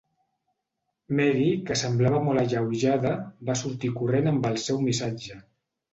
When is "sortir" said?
3.61-3.95